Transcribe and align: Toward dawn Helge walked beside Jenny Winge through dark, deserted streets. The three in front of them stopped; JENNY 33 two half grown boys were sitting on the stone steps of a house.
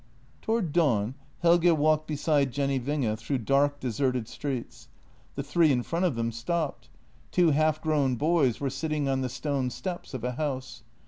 Toward 0.41 0.73
dawn 0.73 1.13
Helge 1.43 1.69
walked 1.77 2.07
beside 2.07 2.51
Jenny 2.51 2.79
Winge 2.79 3.19
through 3.19 3.37
dark, 3.37 3.79
deserted 3.79 4.27
streets. 4.27 4.87
The 5.35 5.43
three 5.43 5.71
in 5.71 5.83
front 5.83 6.05
of 6.05 6.15
them 6.15 6.31
stopped; 6.31 6.89
JENNY 7.31 7.43
33 7.43 7.43
two 7.43 7.51
half 7.51 7.81
grown 7.83 8.15
boys 8.15 8.59
were 8.59 8.71
sitting 8.71 9.07
on 9.07 9.21
the 9.21 9.29
stone 9.29 9.69
steps 9.69 10.15
of 10.15 10.23
a 10.23 10.31
house. 10.31 10.81